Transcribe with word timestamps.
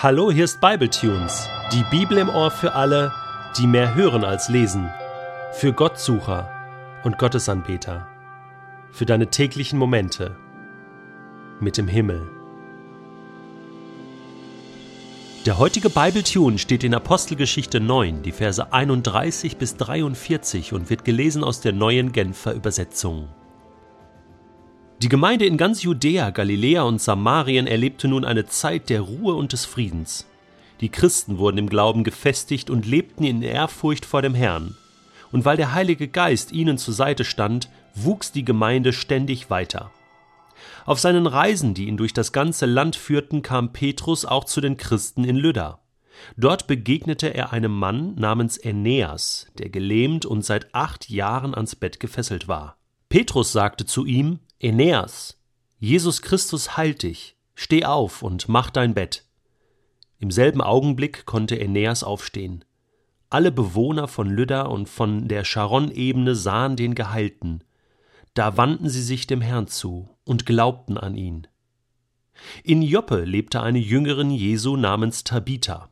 Hallo, 0.00 0.30
hier 0.30 0.44
ist 0.44 0.60
Bibletunes, 0.60 1.48
die 1.72 1.82
Bibel 1.90 2.18
im 2.18 2.28
Ohr 2.28 2.52
für 2.52 2.74
alle, 2.74 3.12
die 3.58 3.66
mehr 3.66 3.96
hören 3.96 4.22
als 4.22 4.48
lesen, 4.48 4.88
für 5.50 5.72
Gottsucher 5.72 6.48
und 7.02 7.18
Gottesanbeter, 7.18 8.06
für 8.92 9.06
deine 9.06 9.26
täglichen 9.26 9.76
Momente 9.76 10.36
mit 11.58 11.76
dem 11.78 11.88
Himmel. 11.88 12.30
Der 15.46 15.58
heutige 15.58 15.90
Bibletune 15.90 16.58
steht 16.58 16.84
in 16.84 16.94
Apostelgeschichte 16.94 17.80
9, 17.80 18.22
die 18.22 18.30
Verse 18.30 18.72
31 18.72 19.56
bis 19.56 19.76
43 19.78 20.74
und 20.74 20.90
wird 20.90 21.04
gelesen 21.04 21.42
aus 21.42 21.60
der 21.60 21.72
neuen 21.72 22.12
Genfer 22.12 22.54
Übersetzung. 22.54 23.30
Die 25.00 25.08
Gemeinde 25.08 25.46
in 25.46 25.56
ganz 25.56 25.84
Judäa, 25.84 26.30
Galiläa 26.30 26.82
und 26.82 27.00
Samarien 27.00 27.68
erlebte 27.68 28.08
nun 28.08 28.24
eine 28.24 28.46
Zeit 28.46 28.90
der 28.90 29.02
Ruhe 29.02 29.34
und 29.34 29.52
des 29.52 29.64
Friedens. 29.64 30.26
Die 30.80 30.88
Christen 30.88 31.38
wurden 31.38 31.58
im 31.58 31.68
Glauben 31.68 32.02
gefestigt 32.02 32.68
und 32.68 32.84
lebten 32.84 33.22
in 33.22 33.42
Ehrfurcht 33.42 34.04
vor 34.04 34.22
dem 34.22 34.34
Herrn. 34.34 34.76
Und 35.30 35.44
weil 35.44 35.56
der 35.56 35.72
Heilige 35.72 36.08
Geist 36.08 36.50
ihnen 36.50 36.78
zur 36.78 36.94
Seite 36.94 37.24
stand, 37.24 37.68
wuchs 37.94 38.32
die 38.32 38.44
Gemeinde 38.44 38.92
ständig 38.92 39.50
weiter. 39.50 39.92
Auf 40.84 40.98
seinen 40.98 41.28
Reisen, 41.28 41.74
die 41.74 41.86
ihn 41.86 41.96
durch 41.96 42.12
das 42.12 42.32
ganze 42.32 42.66
Land 42.66 42.96
führten, 42.96 43.42
kam 43.42 43.72
Petrus 43.72 44.24
auch 44.24 44.44
zu 44.44 44.60
den 44.60 44.76
Christen 44.76 45.22
in 45.22 45.36
Lydda. 45.36 45.78
Dort 46.36 46.66
begegnete 46.66 47.32
er 47.32 47.52
einem 47.52 47.72
Mann 47.72 48.16
namens 48.16 48.58
Aeneas, 48.58 49.46
der 49.58 49.68
gelähmt 49.68 50.26
und 50.26 50.44
seit 50.44 50.74
acht 50.74 51.08
Jahren 51.08 51.54
ans 51.54 51.76
Bett 51.76 52.00
gefesselt 52.00 52.48
war. 52.48 52.76
Petrus 53.08 53.52
sagte 53.52 53.86
zu 53.86 54.04
ihm, 54.04 54.40
Aeneas, 54.60 55.40
Jesus 55.78 56.20
Christus 56.20 56.76
heilt 56.76 57.04
dich, 57.04 57.36
steh 57.54 57.84
auf 57.84 58.22
und 58.22 58.48
mach 58.48 58.70
dein 58.70 58.92
Bett. 58.92 59.24
Im 60.18 60.32
selben 60.32 60.60
Augenblick 60.60 61.26
konnte 61.26 61.54
Aeneas 61.54 62.02
aufstehen. 62.02 62.64
Alle 63.30 63.52
Bewohner 63.52 64.08
von 64.08 64.28
Lydda 64.28 64.62
und 64.62 64.88
von 64.88 65.28
der 65.28 65.44
Charon-Ebene 65.44 66.34
sahen 66.34 66.74
den 66.74 66.96
Geheilten. 66.96 67.62
Da 68.34 68.56
wandten 68.56 68.88
sie 68.88 69.02
sich 69.02 69.28
dem 69.28 69.40
Herrn 69.40 69.68
zu 69.68 70.16
und 70.24 70.44
glaubten 70.44 70.98
an 70.98 71.14
ihn. 71.14 71.46
In 72.64 72.82
Joppe 72.82 73.22
lebte 73.22 73.62
eine 73.62 73.78
Jüngerin 73.78 74.32
Jesu 74.32 74.76
namens 74.76 75.22
Tabitha. 75.22 75.88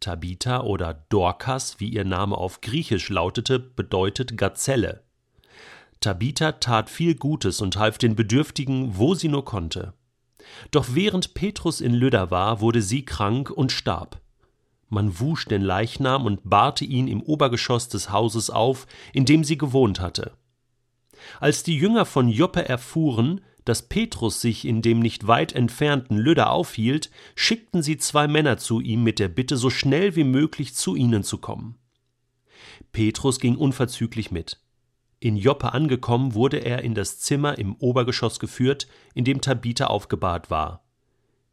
Tabitha 0.00 0.62
oder 0.62 0.94
Dorcas, 1.10 1.78
wie 1.78 1.90
ihr 1.90 2.04
Name 2.04 2.38
auf 2.38 2.62
Griechisch 2.62 3.10
lautete, 3.10 3.58
bedeutet 3.58 4.38
Gazelle. 4.38 5.04
Tabitha 6.02 6.52
tat 6.52 6.90
viel 6.90 7.14
Gutes 7.14 7.62
und 7.62 7.76
half 7.76 7.96
den 7.96 8.14
Bedürftigen, 8.14 8.98
wo 8.98 9.14
sie 9.14 9.28
nur 9.28 9.44
konnte. 9.44 9.94
Doch 10.70 10.88
während 10.90 11.34
Petrus 11.34 11.80
in 11.80 11.94
Lydda 11.94 12.30
war, 12.30 12.60
wurde 12.60 12.82
sie 12.82 13.04
krank 13.04 13.50
und 13.50 13.72
starb. 13.72 14.20
Man 14.88 15.18
wusch 15.20 15.46
den 15.46 15.62
Leichnam 15.62 16.26
und 16.26 16.40
bahrte 16.44 16.84
ihn 16.84 17.08
im 17.08 17.22
Obergeschoss 17.22 17.88
des 17.88 18.10
Hauses 18.10 18.50
auf, 18.50 18.86
in 19.14 19.24
dem 19.24 19.42
sie 19.44 19.56
gewohnt 19.56 20.00
hatte. 20.00 20.32
Als 21.40 21.62
die 21.62 21.78
Jünger 21.78 22.04
von 22.04 22.28
Joppe 22.28 22.68
erfuhren, 22.68 23.40
dass 23.64 23.88
Petrus 23.88 24.40
sich 24.40 24.64
in 24.64 24.82
dem 24.82 24.98
nicht 24.98 25.26
weit 25.26 25.52
entfernten 25.52 26.18
Lydda 26.18 26.48
aufhielt, 26.48 27.10
schickten 27.36 27.82
sie 27.82 27.96
zwei 27.96 28.26
Männer 28.26 28.58
zu 28.58 28.80
ihm 28.80 29.02
mit 29.04 29.18
der 29.18 29.28
Bitte, 29.28 29.56
so 29.56 29.70
schnell 29.70 30.16
wie 30.16 30.24
möglich 30.24 30.74
zu 30.74 30.96
ihnen 30.96 31.22
zu 31.22 31.38
kommen. 31.38 31.78
Petrus 32.90 33.38
ging 33.38 33.56
unverzüglich 33.56 34.30
mit. 34.30 34.61
In 35.22 35.36
Joppe 35.36 35.72
angekommen, 35.72 36.34
wurde 36.34 36.56
er 36.56 36.82
in 36.82 36.96
das 36.96 37.20
Zimmer 37.20 37.56
im 37.56 37.76
Obergeschoss 37.76 38.40
geführt, 38.40 38.88
in 39.14 39.24
dem 39.24 39.40
Tabitha 39.40 39.86
aufgebahrt 39.86 40.50
war. 40.50 40.82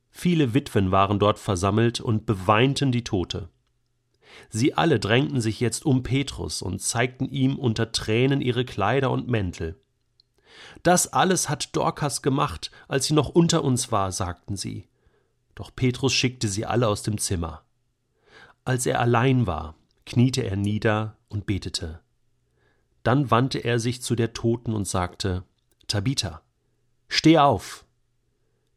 Viele 0.10 0.56
Witwen 0.56 0.92
waren 0.92 1.20
dort 1.20 1.38
versammelt 1.38 2.02
und 2.02 2.26
beweinten 2.26 2.92
die 2.92 3.04
Tote. 3.04 3.50
Sie 4.50 4.74
alle 4.74 5.00
drängten 5.00 5.40
sich 5.40 5.60
jetzt 5.60 5.86
um 5.86 6.02
Petrus 6.02 6.64
und 6.64 6.82
zeigten 6.82 7.30
ihm 7.30 7.60
unter 7.60 7.92
Tränen 7.92 8.42
ihre 8.42 8.66
Kleider 8.66 9.12
und 9.12 9.28
Mäntel. 9.28 9.80
Das 10.82 11.14
alles 11.14 11.48
hat 11.48 11.76
Dorcas 11.76 12.24
gemacht, 12.24 12.72
als 12.88 13.06
sie 13.06 13.14
noch 13.14 13.30
unter 13.30 13.64
uns 13.64 13.92
war, 13.92 14.12
sagten 14.12 14.58
sie. 14.58 14.88
Doch 15.54 15.70
Petrus 15.76 16.14
schickte 16.14 16.48
sie 16.48 16.66
alle 16.66 16.88
aus 16.88 17.04
dem 17.04 17.20
Zimmer. 17.20 17.62
Als 18.66 18.88
er 18.88 19.00
allein 19.00 19.46
war, 19.46 19.76
kniete 20.08 20.42
er 20.42 20.56
nieder 20.56 21.18
und 21.28 21.46
betete. 21.46 22.00
Dann 23.04 23.32
wandte 23.32 23.60
er 23.60 23.80
sich 23.80 24.02
zu 24.02 24.16
der 24.16 24.34
Toten 24.34 24.74
und 24.74 24.88
sagte 24.88 25.44
Tabitha, 25.88 26.42
steh 27.08 27.38
auf. 27.38 27.86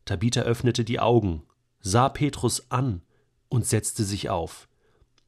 Tabitha 0.04 0.42
öffnete 0.42 0.84
die 0.84 1.00
Augen, 1.00 1.42
sah 1.80 2.08
Petrus 2.08 2.70
an 2.70 3.02
und 3.48 3.66
setzte 3.66 4.04
sich 4.04 4.30
auf. 4.30 4.68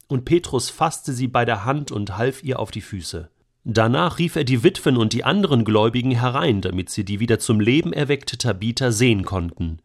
Und 0.08 0.24
Petrus 0.24 0.70
fasste 0.70 1.12
sie 1.12 1.28
bei 1.28 1.44
der 1.44 1.64
Hand 1.64 1.90
und 1.90 2.16
half 2.16 2.42
ihr 2.42 2.58
auf 2.58 2.70
die 2.70 2.80
Füße. 2.80 3.30
Danach 3.64 4.18
rief 4.18 4.36
er 4.36 4.44
die 4.44 4.62
Witwen 4.62 4.98
und 4.98 5.14
die 5.14 5.24
anderen 5.24 5.64
Gläubigen 5.64 6.10
herein, 6.10 6.60
damit 6.60 6.90
sie 6.90 7.04
die 7.04 7.18
wieder 7.18 7.38
zum 7.38 7.60
Leben 7.60 7.94
erweckte 7.94 8.36
Tabitha 8.36 8.92
sehen 8.92 9.24
konnten. 9.24 9.78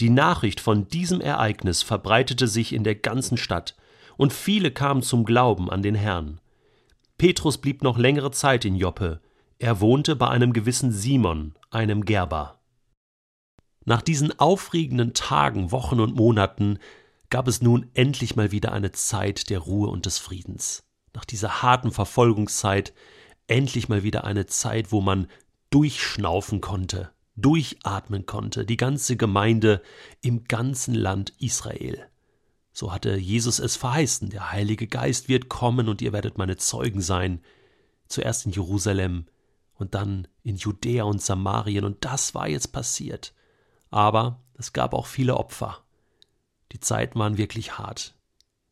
Die 0.00 0.10
Nachricht 0.10 0.58
von 0.58 0.88
diesem 0.88 1.20
Ereignis 1.20 1.84
verbreitete 1.84 2.48
sich 2.48 2.72
in 2.72 2.82
der 2.82 2.96
ganzen 2.96 3.36
Stadt, 3.36 3.76
und 4.16 4.32
viele 4.32 4.72
kamen 4.72 5.02
zum 5.02 5.24
Glauben 5.24 5.70
an 5.70 5.82
den 5.82 5.94
Herrn. 5.94 6.40
Petrus 7.18 7.58
blieb 7.58 7.82
noch 7.82 7.98
längere 7.98 8.30
Zeit 8.30 8.64
in 8.64 8.74
Joppe. 8.74 9.20
Er 9.58 9.80
wohnte 9.80 10.16
bei 10.16 10.28
einem 10.28 10.52
gewissen 10.52 10.92
Simon, 10.92 11.54
einem 11.70 12.04
Gerber. 12.04 12.60
Nach 13.84 14.02
diesen 14.02 14.38
aufregenden 14.38 15.14
Tagen, 15.14 15.70
Wochen 15.70 16.00
und 16.00 16.16
Monaten 16.16 16.78
gab 17.30 17.48
es 17.48 17.62
nun 17.62 17.90
endlich 17.94 18.36
mal 18.36 18.50
wieder 18.50 18.72
eine 18.72 18.92
Zeit 18.92 19.50
der 19.50 19.60
Ruhe 19.60 19.88
und 19.88 20.06
des 20.06 20.18
Friedens. 20.18 20.84
Nach 21.12 21.24
dieser 21.24 21.62
harten 21.62 21.92
Verfolgungszeit 21.92 22.92
endlich 23.46 23.88
mal 23.88 24.02
wieder 24.02 24.24
eine 24.24 24.46
Zeit, 24.46 24.90
wo 24.90 25.00
man 25.00 25.28
durchschnaufen 25.70 26.60
konnte, 26.60 27.10
durchatmen 27.36 28.26
konnte, 28.26 28.64
die 28.64 28.76
ganze 28.76 29.16
Gemeinde 29.16 29.82
im 30.22 30.44
ganzen 30.44 30.94
Land 30.94 31.32
Israel. 31.38 32.08
So 32.76 32.92
hatte 32.92 33.16
Jesus 33.16 33.60
es 33.60 33.76
verheißen, 33.76 34.30
der 34.30 34.50
Heilige 34.50 34.88
Geist 34.88 35.28
wird 35.28 35.48
kommen 35.48 35.88
und 35.88 36.02
ihr 36.02 36.12
werdet 36.12 36.38
meine 36.38 36.56
Zeugen 36.56 37.00
sein, 37.00 37.40
zuerst 38.08 38.46
in 38.46 38.52
Jerusalem 38.52 39.26
und 39.74 39.94
dann 39.94 40.26
in 40.42 40.56
Judäa 40.56 41.04
und 41.04 41.22
Samarien, 41.22 41.84
und 41.84 42.04
das 42.04 42.34
war 42.34 42.48
jetzt 42.48 42.72
passiert. 42.72 43.32
Aber 43.90 44.42
es 44.58 44.72
gab 44.72 44.92
auch 44.92 45.06
viele 45.06 45.36
Opfer. 45.36 45.84
Die 46.72 46.80
Zeiten 46.80 47.16
waren 47.20 47.38
wirklich 47.38 47.78
hart. 47.78 48.16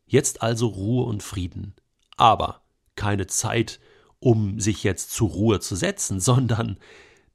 Jetzt 0.05 0.43
also 0.43 0.67
Ruhe 0.67 1.05
und 1.05 1.23
Frieden. 1.23 1.75
Aber 2.17 2.61
keine 2.97 3.29
Zeit, 3.29 3.79
um 4.19 4.59
sich 4.59 4.83
jetzt 4.83 5.13
zur 5.13 5.31
Ruhe 5.31 5.61
zu 5.61 5.77
setzen, 5.77 6.19
sondern 6.21 6.77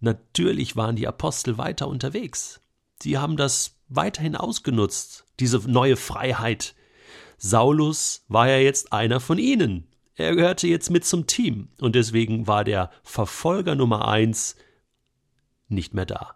natürlich 0.01 0.75
waren 0.75 0.97
die 0.97 1.07
Apostel 1.07 1.57
weiter 1.57 1.87
unterwegs. 1.87 2.59
Sie 3.01 3.17
haben 3.17 3.37
das 3.37 3.77
weiterhin 3.87 4.35
ausgenutzt, 4.35 5.26
diese 5.39 5.59
neue 5.69 5.95
Freiheit. 5.95 6.75
Saulus 7.37 8.25
war 8.27 8.49
ja 8.49 8.57
jetzt 8.57 8.93
einer 8.93 9.19
von 9.19 9.37
ihnen. 9.37 9.87
Er 10.15 10.35
gehörte 10.35 10.67
jetzt 10.67 10.89
mit 10.89 11.05
zum 11.05 11.27
Team 11.27 11.69
und 11.79 11.95
deswegen 11.95 12.47
war 12.47 12.63
der 12.63 12.89
Verfolger 13.03 13.75
Nummer 13.75 14.07
eins 14.07 14.55
nicht 15.67 15.93
mehr 15.93 16.05
da. 16.05 16.35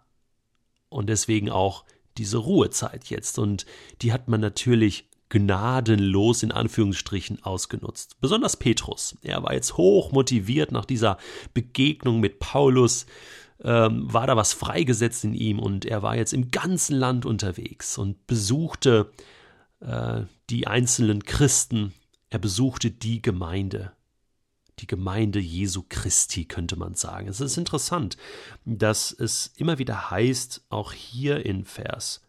Und 0.88 1.08
deswegen 1.08 1.50
auch 1.50 1.84
diese 2.18 2.38
Ruhezeit 2.38 3.06
jetzt. 3.06 3.38
Und 3.38 3.66
die 4.02 4.12
hat 4.12 4.28
man 4.28 4.40
natürlich 4.40 5.08
gnadenlos 5.30 6.42
in 6.42 6.52
Anführungsstrichen 6.52 7.42
ausgenutzt. 7.42 8.20
Besonders 8.20 8.56
Petrus. 8.56 9.16
Er 9.22 9.42
war 9.42 9.54
jetzt 9.54 9.78
hoch 9.78 10.12
motiviert 10.12 10.72
nach 10.72 10.84
dieser 10.84 11.16
Begegnung 11.54 12.20
mit 12.20 12.38
Paulus 12.38 13.06
ähm, 13.64 14.12
war 14.12 14.26
da 14.26 14.36
was 14.36 14.52
freigesetzt 14.52 15.24
in 15.24 15.34
ihm 15.34 15.58
und 15.58 15.84
er 15.84 16.02
war 16.02 16.16
jetzt 16.16 16.32
im 16.32 16.50
ganzen 16.50 16.96
Land 16.96 17.24
unterwegs 17.26 17.96
und 17.98 18.26
besuchte 18.26 19.12
äh, 19.80 20.22
die 20.50 20.66
einzelnen 20.66 21.24
Christen, 21.24 21.92
er 22.28 22.38
besuchte 22.38 22.90
die 22.90 23.22
Gemeinde. 23.22 23.92
Die 24.78 24.86
Gemeinde 24.86 25.38
Jesu 25.38 25.84
Christi, 25.88 26.44
könnte 26.46 26.76
man 26.76 26.94
sagen. 26.94 27.28
Es 27.28 27.40
ist 27.40 27.56
interessant, 27.56 28.16
dass 28.64 29.12
es 29.12 29.52
immer 29.56 29.78
wieder 29.78 30.10
heißt, 30.10 30.64
auch 30.70 30.92
hier 30.92 31.44
in 31.44 31.64
Vers 31.64 32.22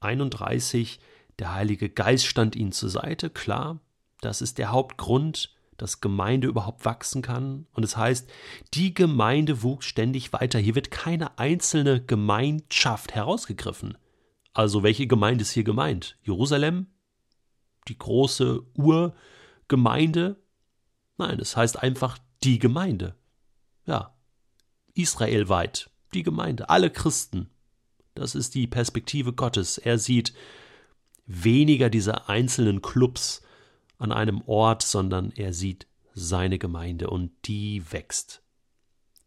31, 0.00 0.98
der 1.38 1.54
Heilige 1.54 1.88
Geist 1.88 2.26
stand 2.26 2.56
ihnen 2.56 2.72
zur 2.72 2.88
Seite, 2.88 3.30
klar, 3.30 3.78
das 4.20 4.42
ist 4.42 4.58
der 4.58 4.72
Hauptgrund, 4.72 5.54
dass 5.78 6.02
Gemeinde 6.02 6.46
überhaupt 6.48 6.84
wachsen 6.84 7.22
kann. 7.22 7.66
Und 7.72 7.84
es 7.84 7.96
heißt, 7.96 8.28
die 8.74 8.92
Gemeinde 8.92 9.62
wuchs 9.62 9.86
ständig 9.86 10.32
weiter. 10.34 10.58
Hier 10.58 10.74
wird 10.74 10.90
keine 10.90 11.38
einzelne 11.38 12.04
Gemeinschaft 12.04 13.14
herausgegriffen. 13.14 13.96
Also 14.52 14.82
welche 14.82 15.06
Gemeinde 15.06 15.42
ist 15.42 15.52
hier 15.52 15.64
gemeint? 15.64 16.18
Jerusalem? 16.22 16.88
Die 17.86 17.96
große 17.96 18.60
Urgemeinde? 18.74 20.36
Nein, 21.16 21.40
es 21.40 21.56
heißt 21.56 21.82
einfach 21.82 22.18
die 22.42 22.58
Gemeinde. 22.58 23.14
Ja, 23.86 24.14
Israelweit, 24.94 25.90
die 26.12 26.24
Gemeinde, 26.24 26.68
alle 26.68 26.90
Christen. 26.90 27.48
Das 28.14 28.34
ist 28.34 28.54
die 28.56 28.66
Perspektive 28.66 29.32
Gottes. 29.32 29.78
Er 29.78 29.98
sieht, 29.98 30.34
weniger 31.28 31.90
diese 31.90 32.28
einzelnen 32.28 32.82
Clubs 32.82 33.42
an 33.98 34.12
einem 34.12 34.42
Ort, 34.46 34.82
sondern 34.82 35.32
er 35.32 35.52
sieht 35.52 35.86
seine 36.14 36.58
Gemeinde 36.58 37.10
und 37.10 37.30
die 37.44 37.82
wächst. 37.92 38.42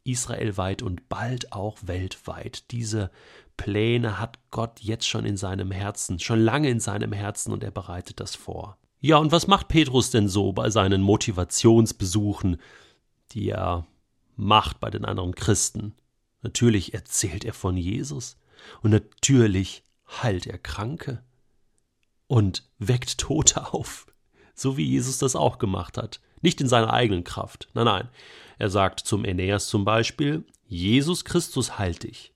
Israelweit 0.03 0.81
und 0.81 1.09
bald 1.09 1.53
auch 1.53 1.77
weltweit. 1.83 2.71
Diese 2.71 3.12
Pläne 3.57 4.19
hat 4.19 4.39
Gott 4.50 4.79
jetzt 4.79 5.07
schon 5.07 5.25
in 5.25 5.38
seinem 5.38 5.71
Herzen, 5.71 6.19
schon 6.19 6.39
lange 6.39 6.69
in 6.69 6.79
seinem 6.79 7.13
Herzen 7.13 7.53
und 7.53 7.63
er 7.63 7.71
bereitet 7.71 8.19
das 8.19 8.35
vor. 8.35 8.77
Ja, 9.00 9.18
und 9.18 9.31
was 9.31 9.47
macht 9.47 9.68
Petrus 9.68 10.12
denn 10.12 10.27
so 10.27 10.53
bei 10.53 10.69
seinen 10.69 11.01
Motivationsbesuchen, 11.01 12.57
die 13.31 13.50
er 13.50 13.88
macht 14.35 14.79
bei 14.79 14.89
den 14.89 15.06
anderen 15.06 15.35
Christen? 15.35 15.94
Natürlich 16.41 16.94
erzählt 16.94 17.45
er 17.45 17.53
von 17.53 17.77
Jesus 17.77 18.38
und 18.81 18.91
natürlich 18.91 19.83
heilt 20.21 20.47
er 20.47 20.57
Kranke 20.57 21.24
und 22.27 22.69
weckt 22.79 23.17
Tote 23.19 23.74
auf, 23.74 24.07
so 24.62 24.78
wie 24.78 24.86
Jesus 24.86 25.18
das 25.18 25.36
auch 25.36 25.58
gemacht 25.58 25.98
hat. 25.98 26.22
Nicht 26.42 26.62
in 26.62 26.68
seiner 26.68 26.94
eigenen 26.94 27.24
Kraft. 27.24 27.69
Nein, 27.74 27.86
nein. 27.86 28.10
Er 28.58 28.69
sagt 28.69 29.00
zum 29.00 29.25
Aeneas 29.25 29.68
zum 29.68 29.86
Beispiel, 29.86 30.44
Jesus 30.68 31.25
Christus 31.25 31.78
heilt 31.78 32.04
dich. 32.04 32.34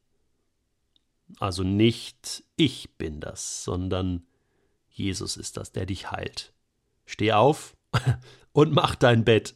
Also 1.40 1.64
nicht 1.64 2.44
ich 2.56 2.98
bin 2.98 3.20
das, 3.20 3.64
sondern 3.64 4.24
Jesus 4.90 5.38
ist 5.38 5.58
das, 5.58 5.72
der 5.72 5.86
dich 5.86 6.12
heilt. 6.12 6.54
Steh 7.06 7.34
auf 7.34 7.76
und 8.54 8.74
mach 8.74 8.96
dein 8.96 9.24
Bett. 9.24 9.56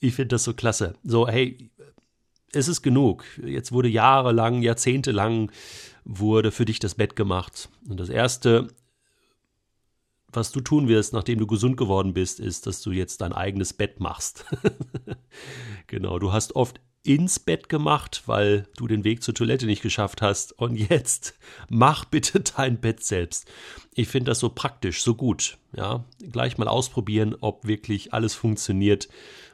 Ich 0.00 0.14
finde 0.14 0.28
das 0.28 0.44
so 0.44 0.54
klasse. 0.54 0.94
So, 1.02 1.28
hey, 1.28 1.70
es 2.52 2.68
ist 2.68 2.82
genug. 2.82 3.24
Jetzt 3.44 3.72
wurde 3.72 3.88
jahrelang, 3.88 4.62
jahrzehntelang 4.62 5.50
wurde 6.04 6.50
für 6.50 6.64
dich 6.64 6.78
das 6.78 6.94
Bett 6.94 7.16
gemacht. 7.16 7.68
Und 7.88 7.98
das 7.98 8.08
Erste, 8.08 8.68
was 10.36 10.52
du 10.52 10.60
tun 10.60 10.88
wirst, 10.88 11.12
nachdem 11.12 11.38
du 11.38 11.46
gesund 11.46 11.76
geworden 11.76 12.14
bist, 12.14 12.40
ist, 12.40 12.66
dass 12.66 12.80
du 12.82 12.92
jetzt 12.92 13.20
dein 13.20 13.32
eigenes 13.32 13.72
Bett 13.72 14.00
machst. 14.00 14.44
genau, 15.86 16.18
du 16.18 16.32
hast 16.32 16.56
oft 16.56 16.80
ins 17.04 17.38
Bett 17.38 17.68
gemacht, 17.68 18.22
weil 18.26 18.66
du 18.76 18.86
den 18.88 19.04
Weg 19.04 19.22
zur 19.22 19.34
Toilette 19.34 19.66
nicht 19.66 19.82
geschafft 19.82 20.22
hast. 20.22 20.52
Und 20.58 20.76
jetzt 20.76 21.34
mach 21.68 22.06
bitte 22.06 22.40
dein 22.56 22.80
Bett 22.80 23.04
selbst. 23.04 23.46
Ich 23.94 24.08
finde 24.08 24.30
das 24.30 24.40
so 24.40 24.48
praktisch, 24.48 25.02
so 25.02 25.14
gut. 25.14 25.58
Ja, 25.76 26.04
gleich 26.32 26.56
mal 26.58 26.66
ausprobieren, 26.68 27.36
ob 27.40 27.66
wirklich 27.66 28.14
alles 28.14 28.34
funktioniert, 28.34 29.08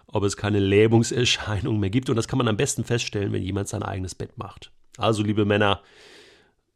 ob 0.07 0.23
es 0.23 0.37
keine 0.37 0.61
Lähmungserscheinung 0.61 1.81
mehr 1.81 1.91
gibt. 1.91 2.09
Und 2.09 2.17
das 2.17 2.29
kann 2.29 2.39
man 2.39 2.49
am 2.49 2.57
besten 2.57 2.85
feststellen, 2.85 3.33
wenn 3.33 3.43
jemand 3.43 3.69
sein 3.69 3.83
eigenes 3.83 4.15
Bett 4.15 4.39
macht. 4.39 4.71
Also, 4.97 5.23
liebe 5.23 5.45
Männer, 5.45 5.83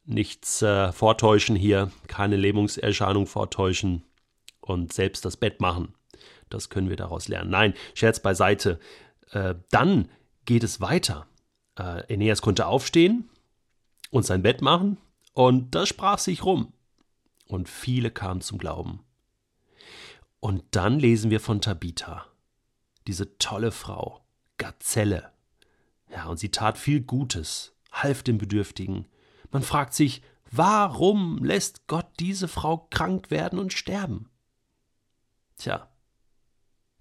nichts 0.05 0.63
äh, 0.63 0.93
vortäuschen 0.93 1.57
hier, 1.57 1.91
keine 2.07 2.37
Lähmungserscheinung 2.37 3.27
vortäuschen 3.27 4.03
und 4.61 4.93
selbst 4.93 5.25
das 5.25 5.37
Bett 5.37 5.61
machen. 5.61 5.95
Das 6.51 6.69
können 6.69 6.89
wir 6.89 6.97
daraus 6.97 7.29
lernen. 7.29 7.51
Nein, 7.51 7.75
Scherz 7.95 8.21
beiseite. 8.21 8.79
Äh, 9.31 9.55
dann 9.71 10.09
geht 10.45 10.63
es 10.63 10.81
weiter. 10.81 11.27
Äh, 11.77 12.13
Aeneas 12.13 12.43
konnte 12.43 12.67
aufstehen 12.67 13.29
und 14.11 14.25
sein 14.25 14.43
Bett 14.43 14.63
machen, 14.63 14.99
und 15.35 15.75
das 15.75 15.89
sprach 15.89 16.19
sich 16.19 16.45
rum. 16.45 16.73
Und 17.47 17.69
viele 17.69 18.11
kamen 18.11 18.41
zum 18.41 18.59
Glauben. 18.59 19.01
Und 20.41 20.63
dann 20.71 20.99
lesen 20.99 21.31
wir 21.31 21.41
von 21.41 21.61
Tabitha, 21.61 22.27
diese 23.07 23.37
tolle 23.39 23.73
Frau, 23.73 24.25
Gazelle. 24.59 25.33
Ja, 26.11 26.27
und 26.27 26.39
sie 26.39 26.51
tat 26.51 26.79
viel 26.79 27.01
Gutes, 27.01 27.75
half 27.91 28.23
den 28.23 28.39
Bedürftigen. 28.39 29.07
Man 29.55 29.63
fragt 29.63 29.95
sich, 29.95 30.21
warum 30.51 31.45
lässt 31.45 31.87
Gott 31.87 32.09
diese 32.19 32.49
Frau 32.49 32.89
krank 32.91 33.31
werden 33.31 33.61
und 33.61 33.73
sterben? 33.73 34.29
Tja, 35.59 35.89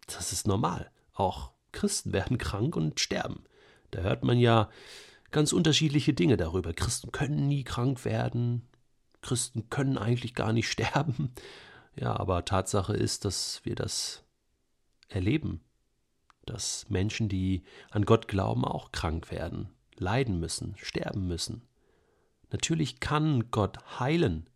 das 0.06 0.32
ist 0.32 0.46
normal. 0.46 0.92
Auch 1.14 1.50
Christen 1.72 2.14
werden 2.14 2.38
krank 2.38 2.76
und 2.76 3.00
sterben. 3.00 3.44
Da 3.90 4.02
hört 4.02 4.24
man 4.24 4.38
ja 4.38 4.70
ganz 5.32 5.52
unterschiedliche 5.52 6.14
Dinge 6.14 6.38
darüber. 6.38 6.74
Christen 6.74 7.12
können 7.12 7.48
nie 7.48 7.64
krank 7.64 8.06
werden. 8.06 8.70
Christen 9.24 9.72
können 9.72 9.98
eigentlich 9.98 10.36
gar 10.36 10.54
nicht 10.54 10.70
sterben. 10.72 11.34
Ja, 11.96 12.16
aber 12.16 12.46
Tatsache 12.46 12.94
ist, 12.94 13.26
dass 13.26 13.62
wir 13.64 13.74
das 13.74 14.22
erleben. 15.08 15.62
Dass 16.46 16.88
Menschen, 16.88 17.30
die 17.30 17.64
an 17.90 18.06
Gott 18.06 18.28
glauben, 18.28 18.64
auch 18.64 18.92
krank 18.92 19.32
werden, 19.32 19.70
leiden 19.98 20.40
müssen, 20.40 20.76
sterben 20.78 21.28
müssen. 21.28 21.68
Natürlich 22.54 23.00
kann 23.00 23.50
Gott 23.50 24.00
heilen. 24.00 24.48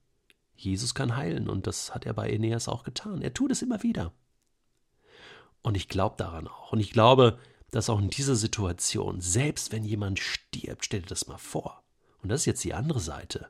Jesus 0.56 0.94
kann 0.94 1.18
heilen 1.18 1.50
und 1.50 1.66
das 1.66 1.96
hat 1.96 2.06
er 2.06 2.14
bei 2.14 2.30
Aeneas 2.30 2.68
auch 2.68 2.84
getan. 2.84 3.24
Er 3.24 3.34
tut 3.34 3.52
es 3.52 3.64
immer 3.64 3.82
wieder. 3.82 4.14
Und 5.64 5.76
ich 5.76 5.90
glaube 5.90 6.16
daran 6.18 6.48
auch. 6.48 6.72
Und 6.72 6.80
ich 6.80 6.92
glaube, 6.92 7.40
dass 7.72 7.90
auch 7.90 8.00
in 8.00 8.12
dieser 8.12 8.36
Situation, 8.36 9.20
selbst 9.20 9.72
wenn 9.72 9.84
jemand 9.84 10.20
stirbt, 10.20 10.86
stell 10.86 11.02
dir 11.02 11.08
das 11.08 11.28
mal 11.28 11.40
vor. 11.40 11.84
Und 12.22 12.30
das 12.30 12.42
ist 12.42 12.46
jetzt 12.46 12.64
die 12.64 12.76
andere 12.76 13.00
Seite. 13.00 13.48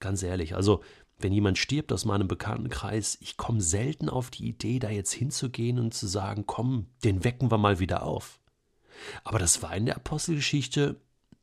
Ganz 0.00 0.24
ehrlich, 0.24 0.56
also 0.56 0.82
wenn 1.16 1.32
jemand 1.32 1.56
stirbt 1.56 1.92
aus 1.92 2.04
meinem 2.04 2.26
Bekanntenkreis, 2.26 3.16
ich 3.20 3.36
komme 3.36 3.60
selten 3.60 4.08
auf 4.08 4.30
die 4.30 4.48
Idee, 4.48 4.80
da 4.80 4.90
jetzt 4.90 5.12
hinzugehen 5.12 5.78
und 5.78 5.94
zu 5.94 6.08
sagen, 6.08 6.46
komm, 6.46 6.86
den 7.04 7.22
wecken 7.22 7.52
wir 7.52 7.58
mal 7.58 7.78
wieder 7.78 8.02
auf. 8.02 8.40
Aber 9.22 9.38
das 9.38 9.62
war 9.62 9.76
in 9.76 9.86
der 9.86 9.96
Apostelgeschichte, 9.96 11.00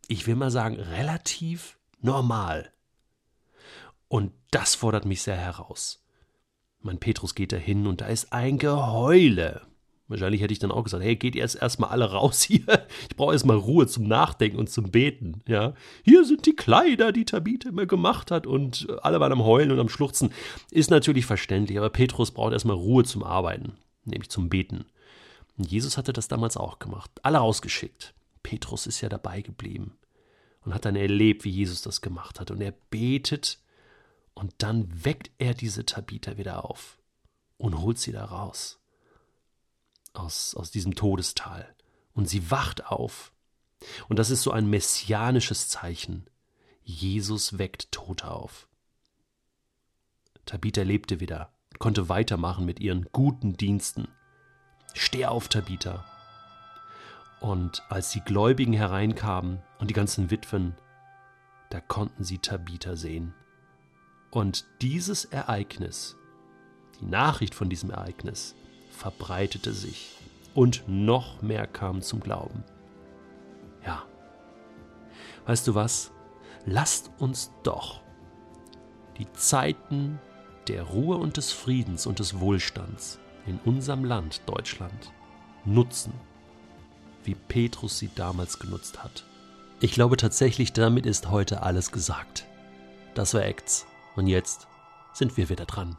ich 0.10 0.28
will 0.28 0.36
mal 0.36 0.51
sagen, 0.51 0.75
relativ 0.75 1.76
normal. 1.99 2.71
Und 4.07 4.31
das 4.51 4.75
fordert 4.75 5.05
mich 5.05 5.21
sehr 5.21 5.35
heraus. 5.35 6.03
Mein 6.79 6.99
Petrus 6.99 7.35
geht 7.35 7.51
da 7.51 7.57
hin 7.57 7.88
und 7.88 8.01
da 8.01 8.07
ist 8.07 8.31
ein 8.31 8.57
Geheule. 8.57 9.61
Wahrscheinlich 10.07 10.41
hätte 10.41 10.53
ich 10.53 10.59
dann 10.59 10.71
auch 10.71 10.85
gesagt, 10.85 11.03
hey, 11.03 11.17
geht 11.17 11.35
jetzt 11.35 11.55
erstmal 11.55 11.89
alle 11.89 12.11
raus 12.11 12.41
hier. 12.41 12.88
Ich 13.09 13.17
brauche 13.17 13.33
erstmal 13.33 13.57
Ruhe 13.57 13.88
zum 13.88 14.07
Nachdenken 14.07 14.57
und 14.57 14.69
zum 14.69 14.89
Beten. 14.89 15.41
Ja, 15.47 15.73
hier 16.03 16.23
sind 16.23 16.45
die 16.45 16.55
Kleider, 16.55 17.11
die 17.11 17.25
Tabitha 17.25 17.69
immer 17.69 17.85
gemacht 17.85 18.31
hat 18.31 18.47
und 18.47 18.88
alle 19.01 19.19
waren 19.19 19.33
am 19.33 19.44
Heulen 19.44 19.71
und 19.71 19.79
am 19.79 19.89
Schluchzen. 19.89 20.31
Ist 20.71 20.91
natürlich 20.91 21.25
verständlich, 21.25 21.77
aber 21.77 21.89
Petrus 21.89 22.31
braucht 22.31 22.53
erstmal 22.53 22.77
Ruhe 22.77 23.03
zum 23.03 23.23
Arbeiten, 23.23 23.75
nämlich 24.05 24.29
zum 24.29 24.47
Beten. 24.47 24.85
Und 25.57 25.69
Jesus 25.69 25.97
hatte 25.97 26.13
das 26.13 26.29
damals 26.29 26.55
auch 26.55 26.79
gemacht. 26.79 27.11
Alle 27.23 27.39
rausgeschickt. 27.39 28.13
Petrus 28.44 28.88
ist 28.88 29.01
ja 29.01 29.09
dabei 29.09 29.41
geblieben 29.41 29.97
und 30.68 30.74
hat 30.74 30.84
dann 30.84 30.98
erlebt, 30.98 31.46
wie 31.46 31.50
Jesus 31.50 31.81
das 31.81 32.02
gemacht 32.02 32.42
hat. 32.42 32.52
Und 32.52 32.60
er 32.60 32.74
betet 32.90 33.58
und 34.34 34.54
dann 34.58 35.06
weckt 35.06 35.31
er 35.38 35.54
diese 35.54 35.86
Tabitha 35.86 36.36
wieder 36.36 36.66
auf 36.66 37.00
und 37.57 37.80
holt 37.80 37.97
sie 38.00 38.12
da 38.12 38.26
raus. 38.26 38.78
Aus, 40.12 40.56
aus 40.56 40.69
diesem 40.69 40.94
Todestal. 40.94 41.74
Und 42.14 42.28
sie 42.28 42.52
wacht 42.52 42.86
auf. 42.86 43.31
Und 44.09 44.19
das 44.19 44.30
ist 44.30 44.42
so 44.42 44.52
ein 44.52 44.69
messianisches 44.69 45.69
Zeichen. 45.69 46.30
Jesus 46.83 47.57
weckt 47.57 47.94
Tote 47.94 48.30
auf. 48.30 48.68
Tabitha 50.45 50.81
lebte 50.81 51.21
wieder, 51.21 51.54
konnte 51.80 52.09
weitermachen 52.09 52.66
mit 52.66 52.81
ihren 52.81 53.07
guten 53.14 53.56
Diensten. 53.56 54.09
Steh 54.94 55.28
auf, 55.28 55.47
Tabitha. 55.47 56.04
Und 57.39 57.83
als 57.89 58.11
die 58.11 58.21
Gläubigen 58.21 58.73
hereinkamen 58.73 59.61
und 59.79 59.89
die 59.89 59.94
ganzen 59.94 60.31
Witwen, 60.31 60.75
da 61.69 61.79
konnten 61.79 62.23
sie 62.23 62.39
Tabitha 62.39 62.95
sehen. 62.95 63.33
Und 64.31 64.65
dieses 64.81 65.25
Ereignis, 65.25 66.15
die 66.99 67.06
Nachricht 67.06 67.53
von 67.53 67.69
diesem 67.69 67.91
Ereignis, 67.91 68.56
verbreitete 68.89 69.73
sich 69.73 70.17
und 70.56 70.83
noch 70.87 71.41
mehr 71.41 71.67
kamen 71.67 72.01
zum 72.01 72.19
Glauben. 72.19 72.63
Ja, 73.85 74.03
weißt 75.45 75.67
du 75.67 75.75
was? 75.75 76.11
Lasst 76.65 77.11
uns 77.19 77.51
doch 77.63 78.01
die 79.17 79.31
Zeiten 79.33 80.19
der 80.67 80.83
Ruhe 80.83 81.17
und 81.17 81.37
des 81.37 81.51
Friedens 81.51 82.06
und 82.06 82.19
des 82.19 82.39
Wohlstands 82.39 83.19
in 83.45 83.59
unserem 83.63 84.03
Land 84.03 84.41
Deutschland 84.45 85.13
nutzen, 85.63 86.13
wie 87.24 87.36
Petrus 87.36 88.00
sie 88.00 88.09
damals 88.16 88.59
genutzt 88.59 89.04
hat. 89.04 89.24
Ich 89.80 89.92
glaube 89.92 90.18
tatsächlich, 90.18 90.74
damit 90.74 91.06
ist 91.06 91.30
heute 91.30 91.62
alles 91.62 91.92
gesagt. 91.92 92.45
Das 93.14 93.33
war 93.33 93.44
Acts. 93.44 93.86
Und 94.16 94.28
jetzt 94.28 94.68
sind 95.14 95.38
wir 95.38 95.50
wieder 95.50 95.66
dran. 95.66 95.95